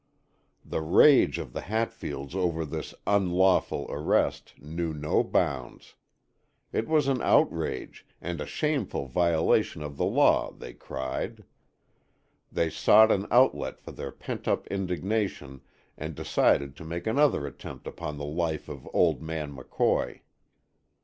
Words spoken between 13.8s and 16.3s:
their pent up indignation and